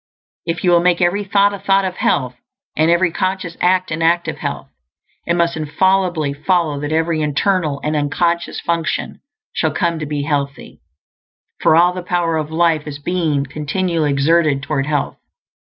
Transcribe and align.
If 0.47 0.63
you 0.63 0.71
will 0.71 0.79
make 0.81 0.99
every 0.99 1.23
thought 1.23 1.53
a 1.53 1.59
thought 1.59 1.85
of 1.85 1.97
health, 1.97 2.35
and 2.75 2.89
every 2.89 3.11
conscious 3.11 3.55
act 3.61 3.91
an 3.91 4.01
act 4.01 4.27
of 4.27 4.39
health, 4.39 4.67
it 5.27 5.35
must 5.35 5.55
infallibly 5.55 6.33
follow 6.33 6.79
that 6.79 6.91
every 6.91 7.21
internal 7.21 7.79
and 7.83 7.95
unconscious 7.95 8.59
function 8.59 9.21
shall 9.53 9.69
come 9.69 9.99
to 9.99 10.07
be 10.07 10.23
healthy; 10.23 10.81
for 11.59 11.75
all 11.75 11.93
the 11.93 12.01
power 12.01 12.37
of 12.37 12.49
life 12.49 12.87
is 12.87 12.97
being 12.97 13.45
continually 13.45 14.09
exerted 14.09 14.63
toward 14.63 14.87
health. 14.87 15.19